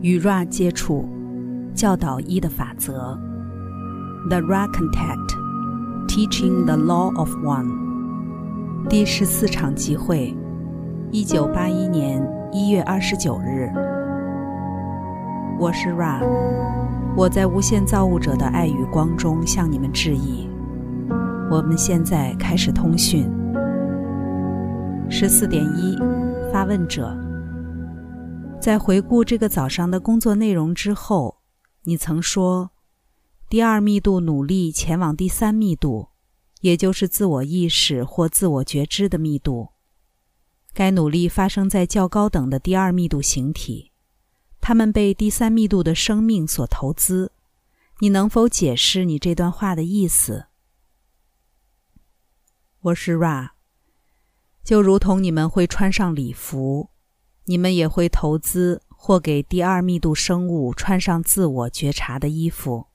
[0.00, 1.08] 与 Ra 接触，
[1.74, 3.18] 教导一的法则。
[4.28, 5.34] The Ra Contact,
[6.06, 7.68] Teaching the Law of One。
[8.88, 10.36] 第十四场集会，
[11.10, 13.68] 一九八一年一月二十九日。
[15.58, 16.20] 我是 Ra，
[17.16, 20.48] 我在无限造物者的爱与光中向你们致意。
[21.50, 23.28] 我们现在开始通讯。
[25.10, 25.98] 十四点一，
[26.52, 27.27] 发问者。
[28.68, 31.40] 在回顾这个早上的工作内容之后，
[31.84, 32.70] 你曾说，
[33.48, 36.10] 第二密度努力前往第三密度，
[36.60, 39.70] 也就是自我意识或自我觉知的密度。
[40.74, 43.90] 该努力发生在较高等的第二密度形体，
[44.60, 47.32] 他们被第三密度的生命所投资。
[48.00, 50.48] 你能否解释你这段话的意思？
[52.80, 53.52] 我是 Ra，
[54.62, 56.90] 就如同你们会穿上礼服。
[57.48, 62.88] 你们也会投资或给第二密度生物穿上自我觉察的衣服。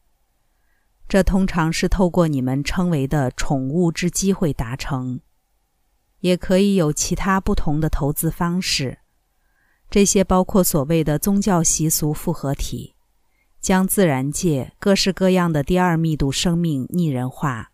[1.09, 5.21] 这通常是透过你们称为的宠物之机会达成，
[6.19, 8.99] 也可以有其他不同的投资方式。
[9.89, 12.95] 这些包括所谓的宗教习俗复合体，
[13.59, 17.71] 将自然界各式各样的第二密度生命拟人化，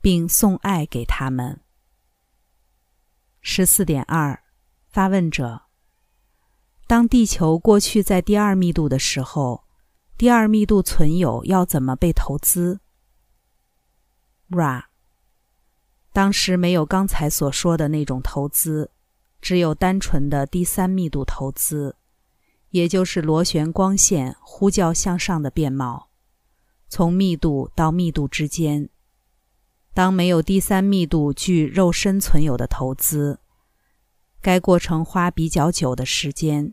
[0.00, 1.60] 并送爱给他们。
[3.42, 4.42] 十四点二，
[4.88, 5.65] 发问者。
[6.86, 9.64] 当地球过去在第二密度的时候，
[10.16, 12.78] 第二密度存有要怎么被投资
[14.50, 14.84] ？Ra，
[16.12, 18.92] 当时没有刚才所说的那种投资，
[19.40, 21.96] 只有单纯的第三密度投资，
[22.70, 26.10] 也就是螺旋光线呼叫向上的变貌，
[26.88, 28.88] 从密度到密度之间。
[29.92, 33.40] 当没有第三密度具肉身存有的投资，
[34.46, 36.72] 该过程花比较久的时间。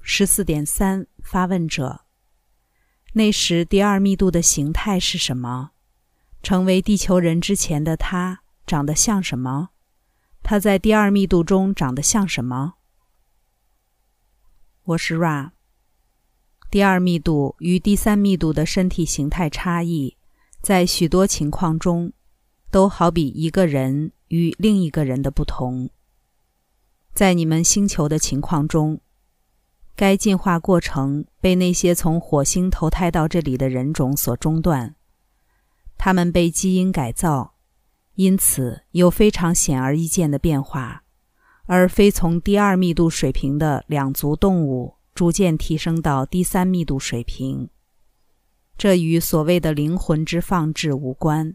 [0.00, 2.04] 十四点三，发问者。
[3.14, 5.72] 那时第二密度的形态是什么？
[6.40, 9.70] 成为地球人之前的他长得像什么？
[10.44, 12.74] 他在第二密度中长得像什么？
[14.84, 15.50] 我是 Ra。
[16.70, 20.16] 第二密度与第三密度的身体形态差异，
[20.60, 22.12] 在许多情况中，
[22.70, 25.90] 都好比一个人与另一个人的不同。
[27.12, 29.00] 在你们星球的情况中。
[29.94, 34.96] 该进化过程被那些从火星投胎到这里的人种所中断，
[35.98, 37.54] 他们被基因改造，
[38.14, 41.04] 因此有非常显而易见的变化，
[41.66, 47.68] 而非从第二密度水平的两足动物逐渐提升到第三密度水平。
[48.78, 51.54] 这与所谓的灵魂之放置无关，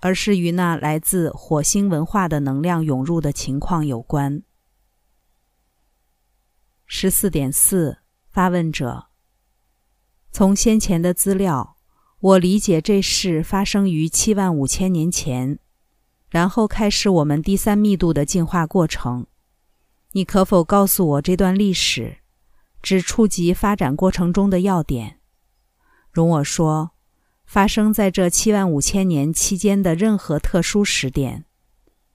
[0.00, 4.42] 而是与那来自火星文化的能量涌入的情况有关。
[6.86, 7.98] 十四点四，
[8.30, 9.06] 发问者。
[10.32, 11.76] 从先前的资料，
[12.20, 15.58] 我理解这事发生于七万五千年前，
[16.28, 19.26] 然后开始我们第三密度的进化过程。
[20.12, 22.18] 你可否告诉我这段历史，
[22.82, 25.20] 只触及发展过程中的要点？
[26.10, 26.92] 容我说，
[27.50, 31.46] 发生在这七万五千年期间的任何特殊时点。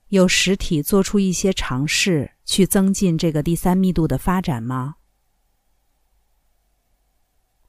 [0.08, 4.96] 有实体做出一些尝试去增进这个第三密度的发展吗？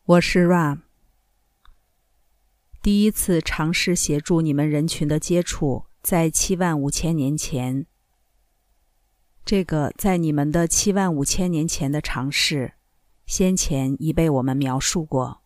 [0.05, 0.83] 我是 Ram。
[2.81, 7.87] 第一次尝试协助你们人群的接触在七万五千年前。
[9.45, 12.75] 这个在你们的七万五千年前的尝试，
[13.27, 15.43] 先前已被我们描述过。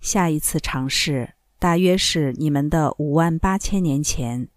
[0.00, 4.48] 下一次尝试大约是你们的五万八千年前。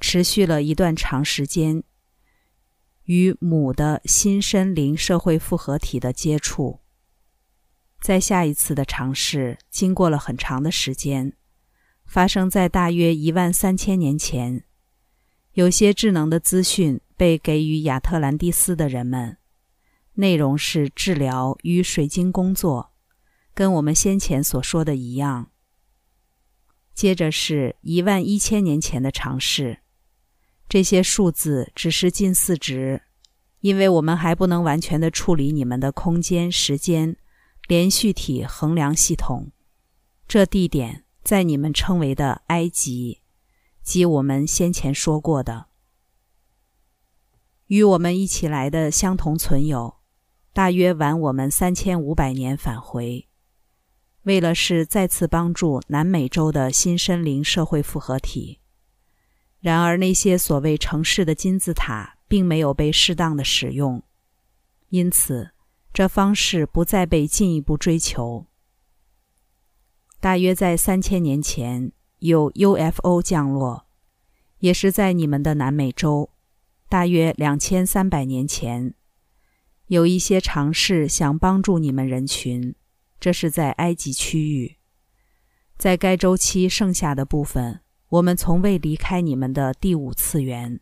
[0.00, 1.82] 持续了一段长时间，
[3.04, 6.80] 与母的新生灵社会复合体的接触。
[8.02, 11.32] 在下一次的尝试，经过了很长的时间，
[12.04, 14.64] 发生在大约一万三千年前。
[15.52, 19.38] 有些智能的资讯被给予亚特兰蒂斯的人们，
[20.14, 22.92] 内容是治疗与水晶工作，
[23.54, 25.50] 跟我们先前所说的一样。
[26.92, 29.80] 接着是一万一千年前的尝试。
[30.68, 33.02] 这些数字只是近似值，
[33.60, 37.16] 因为我们还不能完全的处理你们的空间、时间
[37.68, 39.52] 连续体衡量系统。
[40.26, 43.20] 这地点在你们称为的埃及，
[43.82, 45.66] 即我们先前说过的。
[47.66, 49.96] 与我们一起来的相同存有，
[50.52, 53.28] 大约晚我们三千五百年返回，
[54.24, 58.60] 为了是再次帮助南美洲的新森林社会复合体。
[59.60, 64.02] 然而，那些所谓城市的金字塔并没有被适当的使用，
[64.90, 65.52] 因此，
[65.92, 68.46] 这方式不再被进一步追求。
[70.20, 73.86] 大约在三千年前，有 UFO 降落，
[74.58, 76.30] 也是在你们的南美洲。
[76.88, 78.94] 大约两千三百年前，
[79.86, 82.74] 有一些尝试想帮助你们人群，
[83.18, 84.76] 这是在埃及区域。
[85.76, 90.80] 在该周期剩下的部分，我们从未离开你们的第五次元，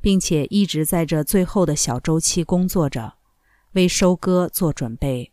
[0.00, 3.18] 并且一直在这最后的小周期工作着，
[3.72, 5.32] 为收割做准备。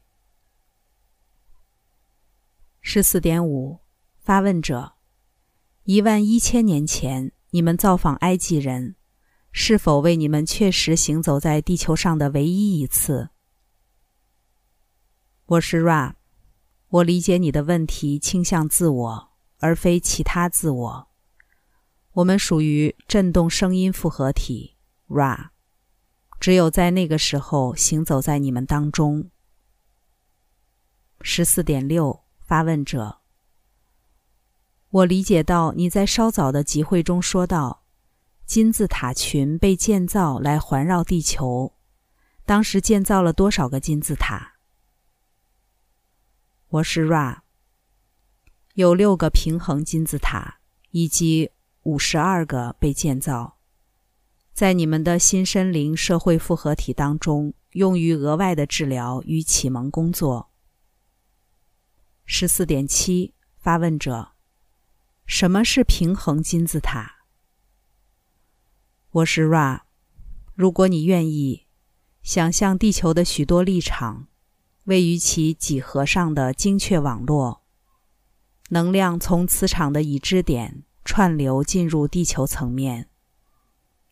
[2.81, 3.79] 十四点五，
[4.19, 4.93] 发问者：
[5.83, 8.95] 一万一千年前，你们造访埃及人。
[9.51, 13.29] 是否为你们确实行走在地球上的唯一一次？
[15.47, 16.13] 我是 Ra，
[16.89, 21.07] 我理解你的问题倾向自我，而非其他自我。
[22.13, 24.75] 我们属于振动声音复合体
[25.07, 25.49] Ra，
[26.39, 29.29] 只有在那个时候行走在你们当中。
[31.21, 33.19] 十四点六，发问者，
[34.89, 37.83] 我理解到你在稍早的集会中说到。
[38.47, 41.75] 金字塔群被建造来环绕地球，
[42.47, 44.53] 当时建造了多少个金字塔？
[46.71, 47.39] 我是 Ra，
[48.75, 50.59] 有六个平衡金字塔，
[50.91, 51.49] 以及
[51.81, 53.57] 五十二个被建造，
[54.53, 60.51] 在你们的新森灵社会复合体当中，用于额外的治疗与启蒙工作。
[62.23, 64.33] 十四点七，发问者：
[65.25, 67.23] 什么是平衡金字塔？
[69.09, 69.81] 我是 Ra，
[70.53, 71.65] 如果你愿意，
[72.21, 74.27] 想象地球的许多立场
[74.89, 77.61] 位于其几何上的精确网络，
[78.69, 83.07] 能量从磁场的已知点串流进入地球层面。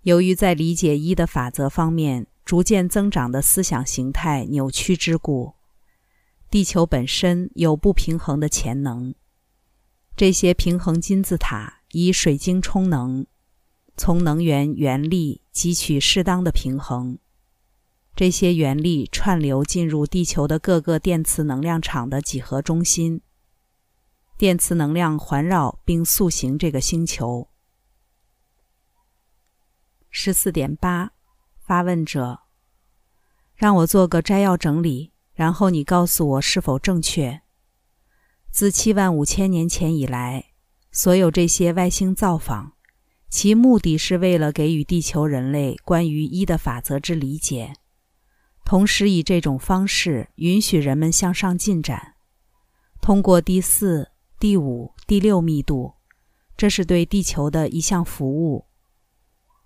[0.03, 5.56] 由于在理解一的法则方面逐渐增长的思想形态扭曲之故，
[6.51, 9.15] 地球本身有不平衡的潜能。
[10.15, 13.25] 这些平衡金字塔以水晶充能。
[14.00, 17.18] 从能源原力汲取适当的平衡，
[18.17, 23.21] 这些原力串流进入地球的各个电磁能量场的几何中心，
[24.39, 27.47] 电磁能量环绕并塑形这个星球。
[30.09, 31.11] 十四点八，
[31.59, 32.39] 发问者，
[33.53, 37.43] 让我做个摘要整理，然后你告诉我是否正确。
[38.49, 40.53] 自七万五千年前以来，
[40.91, 42.73] 所有这些外星造访。
[43.29, 47.75] 其目的是为了给予地球人类关于一的法则之理解，
[48.67, 52.15] 同时以这种方式允许人们向上进展。
[52.99, 55.93] 通过第四、第五、第六密度，
[56.57, 58.65] 这是对地球的一项服务。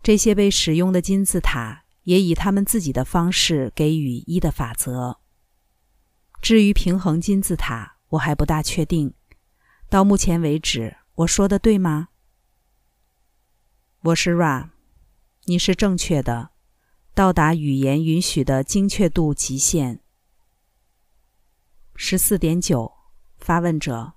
[0.04, 5.18] 这些被使用的金字塔也以他们自己的方式给予一的法则。
[6.40, 9.16] 至于平衡金字塔，我还不大确定。
[9.90, 12.10] 到目前为止，我说的对吗？
[14.04, 14.70] 我是 Ra，
[15.46, 16.52] 你是正确的，
[17.14, 20.00] 到达语言允许的精确度极限。
[21.96, 22.92] 十四点九，
[23.38, 24.14] 发问者：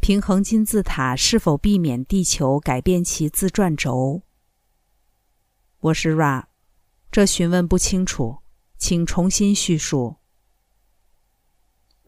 [0.00, 4.22] 平衡金字塔是否避免地球改变其自转轴？
[5.80, 6.44] 我是 Ra，
[7.10, 8.38] 这询问不清楚，
[8.76, 10.16] 请重新叙述。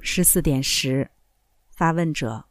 [0.00, 1.10] 十四点十，
[1.70, 2.44] 发问者。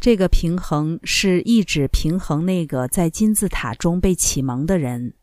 [0.00, 5.14] 这个平衡是意指平衡那个在金字塔中被启蒙的人，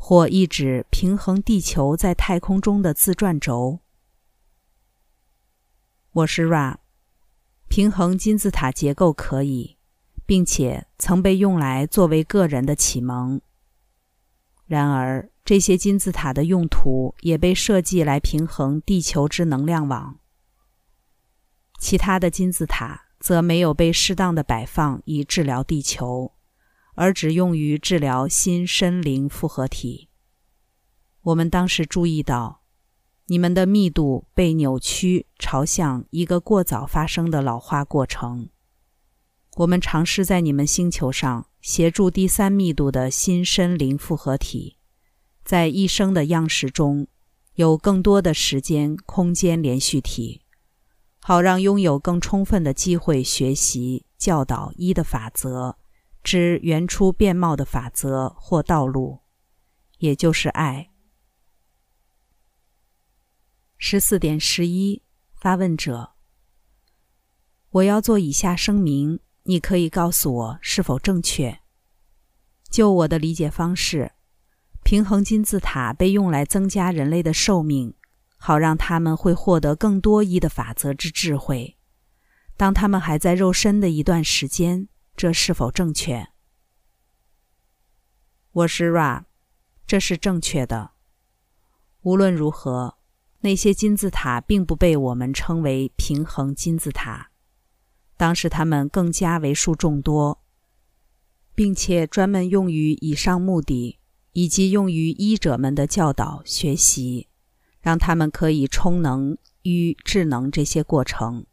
[0.00, 3.80] 或意指平衡地球在太空中的自转轴。
[6.12, 6.76] 我是 Ra，
[7.68, 9.76] 平衡金字塔结构可以，
[10.24, 13.40] 并且曾被用来作为个人的启蒙。
[14.64, 20.18] 然而，这些金字塔的用途也被设计来平衡地球之能量网。
[21.78, 23.04] 其他的金字塔。
[23.20, 26.30] 则没有被适当的摆放以治疗地球，
[26.98, 30.08] 而只用于治疗心身灵复合体。
[31.22, 32.62] 我们当时注意到，
[33.26, 38.48] 你们的密度被扭曲，朝向一个过早发生的老化过程。
[39.58, 44.76] 我们尝试在你们星球上协助第三密度的新身灵复合体，
[45.44, 47.06] 在一生的样式中
[47.54, 50.42] 有更多的时间空间连续体。
[51.20, 55.76] 好让拥有更充分的机会学习教导一的法则
[56.22, 59.20] 之原初变貌的法则或道路，
[59.98, 60.90] 也就是爱。
[63.76, 65.02] 十四点十一，
[65.34, 66.12] 发问者，
[67.70, 71.60] 我要做以下声明，你可以告诉我是否正确。
[72.68, 74.12] 就我的理解方式，
[74.82, 77.94] 平衡金字塔被用来增加人类的寿命，
[78.36, 81.78] 好让他们会获得更多一的法则之智慧。
[82.56, 86.28] 当他们还在肉身的一段时间，这是否正确？
[88.52, 89.24] 我是 Ra，
[89.84, 90.92] 这是正确的。
[92.02, 92.98] 无论如何，
[93.40, 97.32] 那些金字塔并不被我们称为平衡金字塔。
[98.16, 100.40] 当时它们更加为数众多，
[101.52, 103.98] 并且专门用于以上目的，
[104.34, 107.28] 以及用于医者们的教导学习，
[107.80, 111.44] 让他们可以充能与智能这些过程。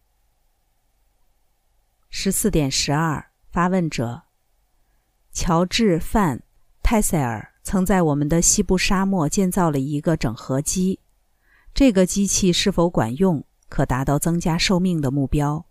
[2.11, 4.23] 十四点十二，发问者：
[5.31, 6.39] 乔治·范·
[6.83, 7.53] 泰塞尔。
[7.63, 10.99] 曾在我们的西部沙漠建造了一个整合机，
[11.73, 15.67] 这个机器是否管用，可达到增加寿命的目标？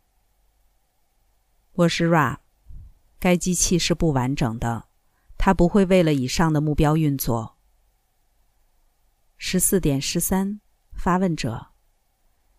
[1.74, 2.38] 我是 Ra，
[3.18, 4.86] 该机器是不完整的，
[5.36, 7.58] 它不会为了以上的目标运作。
[9.36, 10.62] 十四点十三，
[10.94, 11.66] 发问者：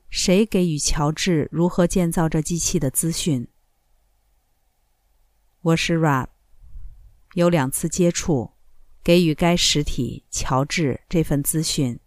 [0.07, 3.47] 谁给予乔治如何建造这机器的资讯？
[5.65, 6.27] 我是 rap，
[7.33, 8.51] 有两次接触。
[9.03, 11.99] 给予该实体乔治这份资讯。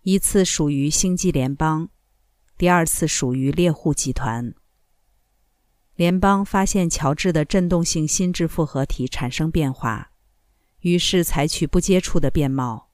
[0.00, 1.90] 一次属于星际联邦，
[2.56, 4.54] 第二次属于猎户集团。
[5.96, 10.12] 联邦发现乔治的振动性心智复合体产生变化，
[10.80, 12.88] 于是采取不接触的变貌。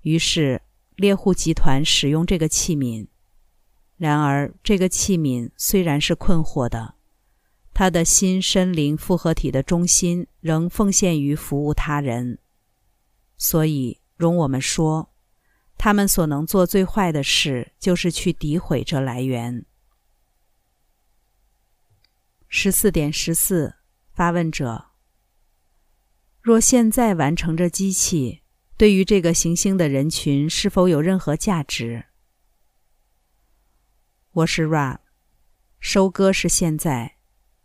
[0.00, 0.62] 于是
[0.96, 3.06] 猎户集团使用这个器皿。
[3.96, 6.96] 然而，这个器皿虽然是困惑的。
[7.78, 12.40] 他的心身灵复合体的中心仍奉献于服务他人，
[13.36, 15.14] 所以容我们说，
[15.76, 19.64] 他们所能做最坏的事就是去诋毁这来源。
[22.48, 23.76] 十四点十四，
[24.12, 24.86] 发问者：
[26.40, 28.42] 若现在完成这机器，
[28.76, 32.06] 对于这个行星的人群是否有任何价值？
[34.32, 34.98] 我是 Ra，
[35.78, 37.17] 收割是现在。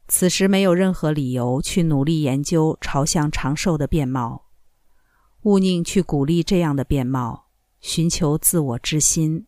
[0.08, 4.50] 此时没有任何理由去努力研究朝向长寿的变貌，
[5.44, 9.48] 勿宁去鼓励这样的变貌，寻求自我之心，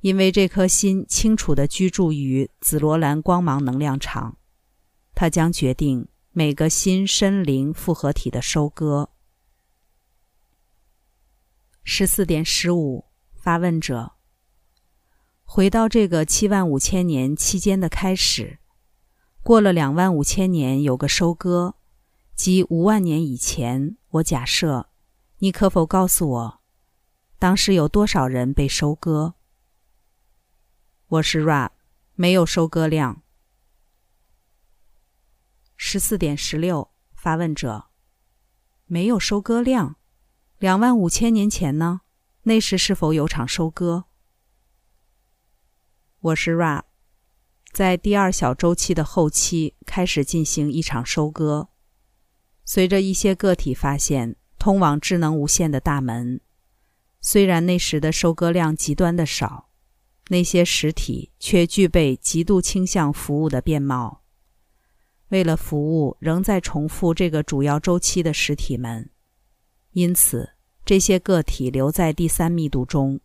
[0.00, 4.36] 因为这颗心清楚地居住于紫罗兰光芒能量场，
[5.14, 9.10] 它将决定每个心身灵复合体的收割。
[11.82, 14.12] 十四点十五，发问者：
[15.44, 18.59] 回到这个七万五千年期间的开始。
[19.42, 21.74] 过了两万五千年，有个收割，
[22.34, 23.96] 即五万年以前。
[24.10, 24.88] 我假设，
[25.38, 26.60] 你可否告诉我，
[27.38, 29.34] 当时有多少人被收割？
[31.06, 31.70] 我是 Rap，
[32.14, 33.22] 没有收割量。
[35.76, 37.86] 十四点十六，发问者，
[38.84, 39.96] 没有收割量。
[40.58, 42.02] 两万五千年前呢？
[42.42, 44.04] 那时是否有场收割？
[46.20, 46.89] 我是 Rap，。
[47.72, 51.68] 在第二小周期的后期开始进行一场收割。
[52.64, 56.40] 随着一些个体发现通往智能无限的大门，
[57.20, 59.70] 虽然那时的收割量极端的少，
[60.28, 64.22] 那些实体却具备极度倾向服务的面貌。
[65.28, 69.10] 为了服务仍在重复这个主要周期的实体们，
[69.92, 70.50] 因此
[70.84, 73.20] 这些个体留在第三密度中。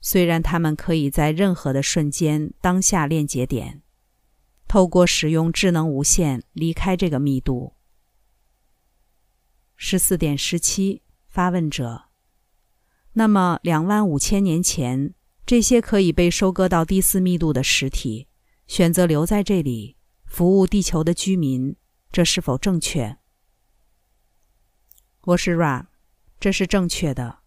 [0.00, 3.82] 虽然他们可以在任何的瞬间、当下链接点，
[4.66, 7.74] 透过使用智能无限离开这个密度。
[9.76, 12.04] 十四点十七，发问者：
[13.12, 15.14] 那么两万五千年前，
[15.44, 18.28] 这些可以被收割到第四密度的实体
[18.66, 21.74] 选择留在这里服务地球的居民，
[22.12, 23.18] 这是否正确？
[25.22, 25.86] 我是 Ra，
[26.38, 27.40] 这是正确的。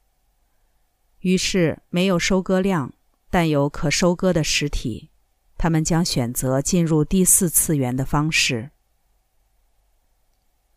[1.21, 2.93] 于是，没有收割量，
[3.29, 5.09] 但有可收割的实体，
[5.57, 8.71] 他们将选择进入第四次元的方式。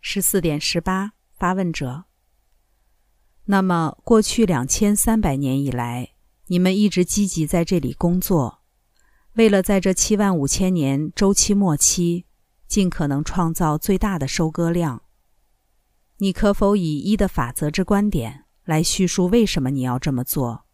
[0.00, 2.04] 十四点十八，发问者。
[3.46, 6.10] 那么，过去两千三百年以来，
[6.48, 8.60] 你们一直积极在这里工作，
[9.34, 12.26] 为了在这七万五千年周期末期，
[12.66, 15.02] 尽可能创造最大的收割量。
[16.18, 18.43] 你可否以一的法则之观点？
[18.64, 20.64] 来叙述为什么你要这么做，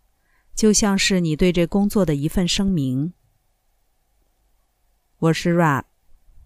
[0.54, 3.12] 就像是你对这工作的一份声明。
[5.18, 5.82] 我是 Ra，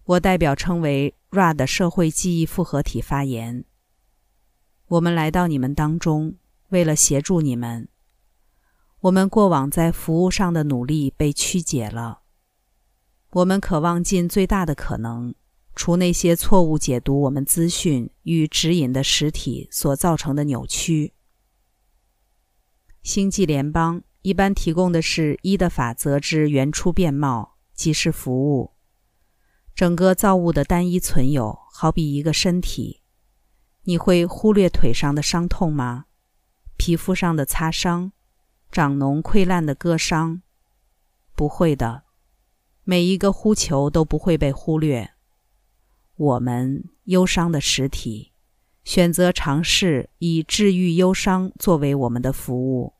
[0.05, 3.63] 我代表称为 Ra 的社会记忆复合体发言。
[4.87, 6.35] 我们来到你们当中，
[6.69, 7.87] 为了协助你们。
[9.01, 12.21] 我们过往在服务上的努力被曲解了。
[13.33, 15.35] 我们渴望尽最大的可能，
[15.75, 21.13] 除那些错误解读我们资讯与指引的实体所造成的扭曲。
[23.05, 28.71] 星际联邦一般提供的是一的法则之原初变貌，即是服务。
[29.75, 33.03] 整个造物的单一存有，好比一个身体。
[33.83, 36.05] 你会忽略腿上的伤痛吗？
[36.77, 38.11] 皮肤上的擦伤，
[38.71, 40.41] 长脓溃烂的割伤，
[41.35, 42.05] 不会的。
[42.83, 45.11] 每一个呼求都不会被忽略。
[46.15, 48.31] 我们忧伤的实体，
[48.83, 52.94] 选择尝试以治愈忧伤作为我们的服务。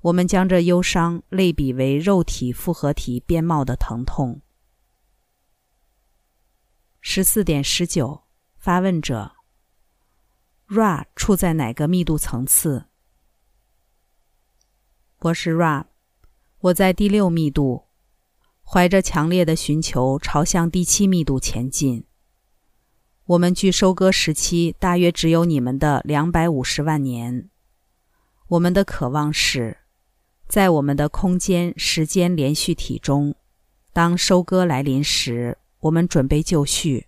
[0.00, 4.40] 我们将这忧伤类比为肉体复合体边帽的疼痛。
[7.00, 8.22] 十四点十九，
[8.56, 9.32] 发问者。
[10.68, 12.84] Ra 处在哪个密度层次？
[15.20, 15.86] 我是 Ra，
[16.60, 17.86] 我在第六密度，
[18.62, 22.04] 怀着强烈的寻求朝向第七密度前进。
[23.24, 27.50] 我们距收割时期大约只有你们的两百五十万年。
[28.48, 29.78] 我们的渴望是，
[30.48, 33.34] 在我们的空间时间连续体中，
[33.92, 37.06] 当收割来临时，我们准备就绪。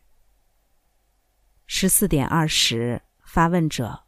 [1.67, 3.03] 十四点二十。
[3.23, 4.01] 发问者：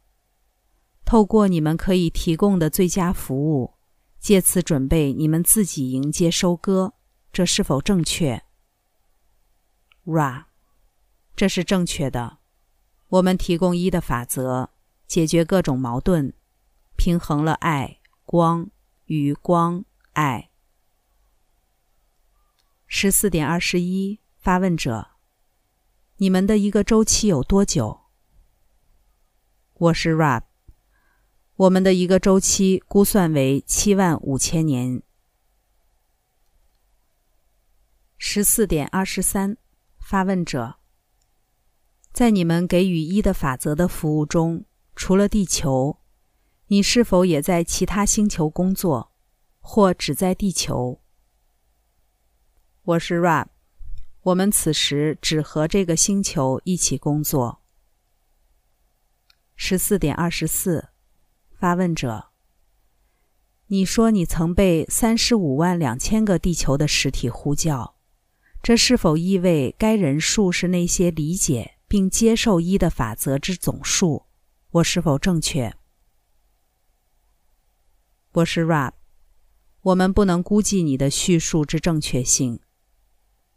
[1.05, 3.75] 透过你们可以提供的最佳服务，
[4.19, 6.91] 借此准备你们自己迎接收割，
[7.31, 8.43] 这是否正确
[10.05, 10.43] ？Ra，
[11.37, 12.39] 这是正确的。
[13.07, 14.71] 我们提供一的法则，
[15.07, 16.33] 解决各种矛盾，
[16.97, 18.69] 平衡了爱、光
[19.05, 19.83] 与光
[20.13, 20.49] 爱。
[22.87, 25.11] 十四点二十一，发问者：
[26.17, 28.01] 你们的一个周期有多久？
[29.73, 30.43] 我是 Rab，
[31.55, 35.01] 我们的一个周期估算为七万五千年。
[38.17, 39.57] 十四点二十三，
[39.99, 40.77] 发问者，
[42.13, 45.99] 在你们给予一的法则的服务中，除了地球，
[46.67, 49.11] 你是否也在其他星球工作，
[49.59, 51.01] 或只在地球？
[52.83, 53.47] 我是 Rab，
[54.21, 57.61] 我们此时只和这个星球一起工作。
[59.55, 60.89] 十四点二十四，
[61.51, 62.29] 发问者。
[63.67, 67.95] 你说你曾被三十五万两千个地球的实体呼叫，
[68.61, 74.27] 这是否意味该人数是那些理解并接受一的法则之总数？
[74.71, 75.75] 我是否正确？
[78.33, 78.93] 我是 Rab，
[79.81, 82.59] 我们不能估计你的叙述之正确性，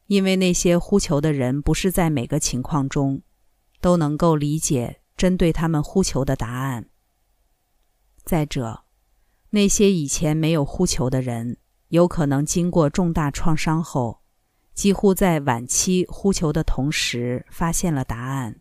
[0.06, 3.22] 因为那些呼求的人不是在每个情况中
[3.80, 5.00] 都能够理解。
[5.16, 6.90] 针对他们呼求的答案。
[8.22, 8.84] 再者，
[9.48, 11.56] 那些以前没有呼求的人，
[11.88, 14.20] 有可能经过重大创伤后，
[14.74, 18.60] 几乎在晚期呼求的同时发现了答案。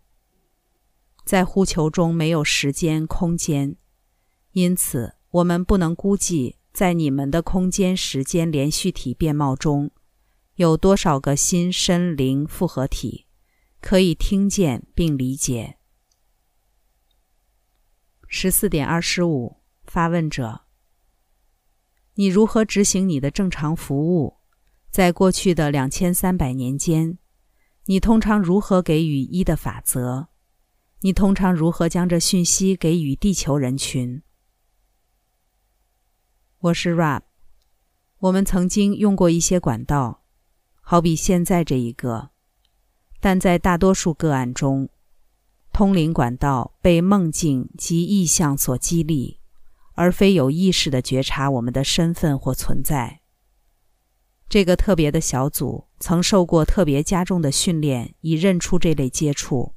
[1.26, 3.76] 在呼求中没有时间、空间，
[4.54, 9.92] 因此我们不能估计在你们的空间时间连续体变貌中，
[10.56, 13.26] 有多少个心身灵复合体
[13.82, 15.78] 可以听见并理解。
[18.30, 20.62] 十四点二十五，发问者：
[22.14, 24.38] 你如何执行你的正常服务？
[24.90, 27.18] 在过去的两千三百年间，
[27.88, 30.30] 你通常如何给予一的法则？
[31.02, 34.22] 你通常如何将这讯息给予地球人群？
[36.66, 37.22] 我是 rap
[38.18, 40.24] 我们曾经用过一些管道，
[40.82, 42.32] 好比现在这一个，
[43.20, 44.90] 但在大多数个案中。
[45.72, 49.40] 通灵管道被梦境及意象所激励，
[49.94, 53.22] 而非有意识的觉察我们的身份或存在。
[54.50, 59.76] 这个特别的小组曾受过特别加重的训练，以认出这类接触，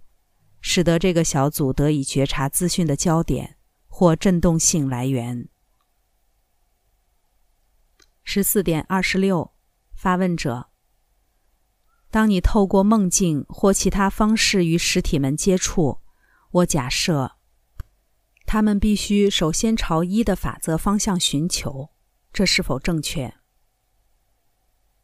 [0.62, 3.56] 使得这个小组得以觉察资讯的焦点
[3.88, 5.48] 或振动性来源。
[8.30, 9.54] 十四点二十六，
[9.94, 10.68] 发问者。
[12.10, 16.00] 当你透过梦境或其他方式与实体们接触，
[16.50, 17.36] 我假设
[18.44, 21.88] 他们必须首先朝一的法则方向寻求，
[22.30, 23.32] 这是否正确？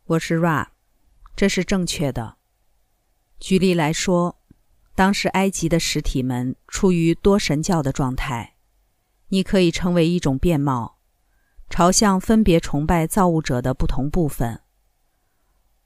[0.04, 0.66] 我是 Ra，
[1.34, 2.36] 这是正确的。
[3.40, 4.38] 举例来说，
[4.94, 8.56] 当时埃及的实体们处于多神教的状态，
[9.28, 10.93] 你可以称为一种变貌，
[11.68, 14.60] 朝向分别崇拜造物者的不同部分。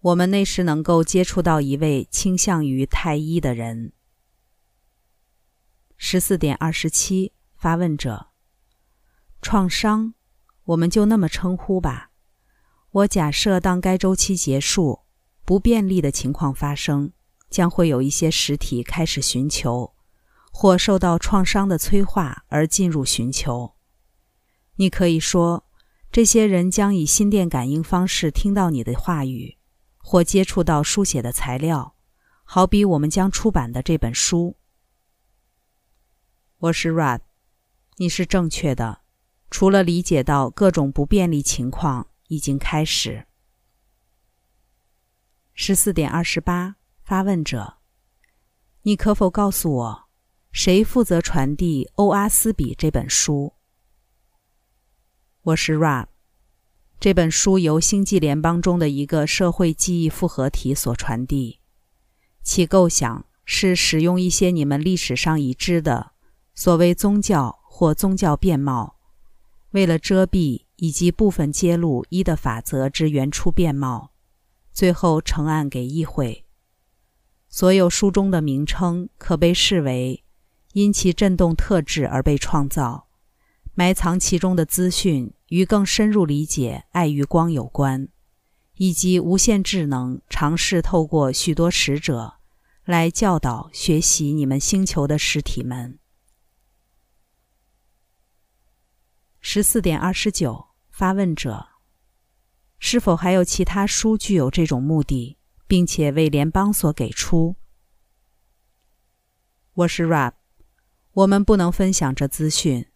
[0.01, 3.93] 我们那时能够接触到一位倾向于太一的人。
[5.97, 8.29] 十四点二十七，发问者。
[9.43, 10.15] 创伤，
[10.65, 12.11] 我们就那么称呼吧。
[12.91, 15.01] 我假设，当该周期结束，
[15.45, 17.13] 不便利的情况发生，
[17.51, 19.95] 将会有一些实体开始寻求，
[20.53, 23.75] 或受到创伤的催化而进入寻求。
[24.77, 25.68] 你可以说，
[26.11, 29.59] 这些人将以心电感应方式听到你的话语，
[29.99, 31.95] 或接触到书写的材料，
[32.45, 34.57] 好比我们将出版的这本书。
[36.57, 37.21] 我是 Rad，
[37.99, 39.03] 你是正确的，
[39.51, 43.27] 除了理解到各种不便利情况已经开始。
[45.53, 47.77] 十四点二十八，发问者，
[48.83, 50.09] 你可否告诉我，
[50.53, 53.58] 谁负责传递《欧阿斯比》这本书？
[55.49, 56.07] 我是 Rab。
[57.01, 61.61] 这本书由星际联邦中的一个社会记忆复合体所传递，
[62.43, 66.13] 其构想是使用一些你们历史上已知的
[66.55, 68.97] 所谓宗教或宗教变貌，
[69.71, 74.13] 为了遮蔽以及部分揭露一的法则之原初面貌。
[74.71, 76.45] 最后呈案给议会。
[77.49, 80.23] 所有书中的名称可被视为
[80.75, 83.09] 因其振动特质而被创造，
[83.75, 88.09] 埋藏其中的资讯与更深入理解爱与光有关，
[88.75, 92.35] 以及无限智能尝试透过许多使者
[92.85, 95.99] 来教导学习你们星球的实体们。
[99.41, 101.69] 十四点二十九，发问者。
[102.81, 107.57] 是否还有其他书具有这种目的，并且为联邦所给出？
[109.75, 110.35] 我是 Rab，
[111.13, 112.87] 我们不能分享这资讯，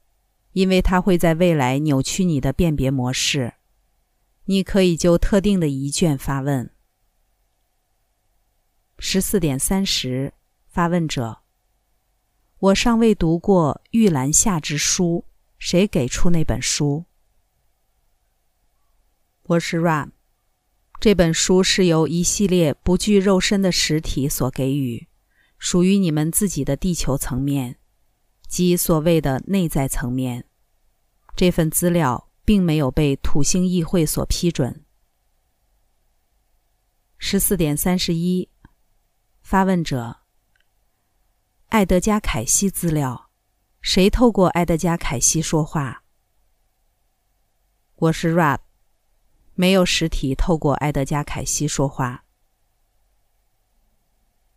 [0.52, 3.54] 因为它会在未来扭曲你的辨别模式。
[4.46, 6.70] 你可以就特定的一卷发问。
[8.98, 10.32] 十四点三十，
[10.68, 11.38] 发问者：
[12.58, 15.24] 我尚未读过《玉兰下之书》，
[15.58, 17.04] 谁给出那本书？
[19.44, 20.10] 我是 Ram，
[21.00, 25.08] 这本书是由一系列不具肉身的实体所给予，
[25.58, 27.78] 属于你们自己的地球层面，
[28.52, 30.46] 及所谓的内在层面。
[31.34, 34.84] 这份资料并没有被土星议会所批准。
[37.16, 38.50] 十四点三十一，
[39.40, 40.18] 发问者：
[41.68, 43.30] 艾德加·凯西资料，
[43.80, 46.04] 谁透过艾德加·凯西说话？
[47.94, 48.58] 我是 Rab。
[49.54, 52.26] 没有实体透过埃德加·凯西说话。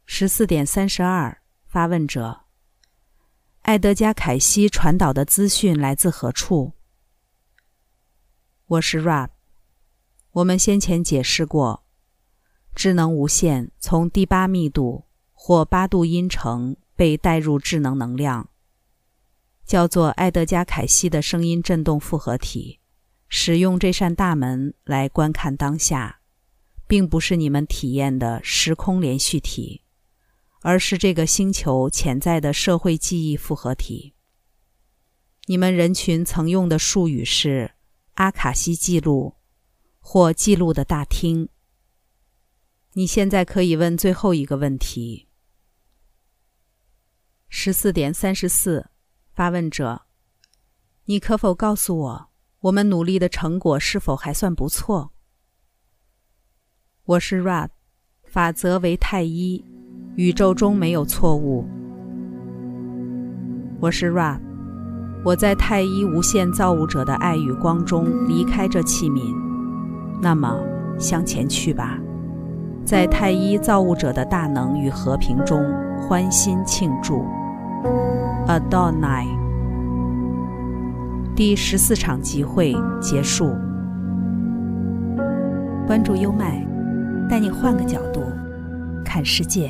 [0.06, 2.45] 十四点三十二，发问者：
[3.66, 6.74] 埃德加·凯西传导的资讯来自何处？
[8.68, 9.30] 我是 Rab。
[10.34, 11.84] 我们先前解释过，
[12.76, 18.52] 智能无线从第八密度或八度音程被带入智能能量，
[19.66, 22.80] 叫做埃德加·凯西的声音振动复合体。
[23.28, 26.20] 使用这扇大门来观看当下，
[26.86, 29.82] 并不是你们体验的时空连续体，
[30.68, 34.16] 而是这个星球潜在的社会记忆复合体。
[35.46, 37.76] 你们人群曾用的术语是
[38.16, 39.36] “阿卡西记录”
[40.02, 41.50] 或“记录的大厅”。
[42.94, 45.28] 你现在可以问最后一个问题。
[47.48, 48.90] 十四点三十四，
[49.36, 50.08] 发问者，
[51.04, 52.30] 你可否告诉我？
[52.62, 55.12] 我们努力的成果是否还算不错？
[57.04, 57.70] 我是 Rad，
[58.24, 59.64] 法则为太一，
[60.16, 61.66] 宇宙中没有错误。
[63.82, 64.38] 我是 Ra，
[65.26, 69.20] 我在太一无限造物者的爱与光中离开这器皿。
[70.22, 70.58] 那么
[70.98, 72.00] 向前去吧，
[72.86, 75.62] 在太一造物者的大能与和平中
[76.00, 77.26] 欢欣庆祝。
[78.48, 79.26] Adonai。
[81.36, 83.54] 第十四场集会结束。
[85.86, 86.66] 关注优麦，
[87.30, 88.22] 带你换个角度
[89.04, 89.70] 看世界。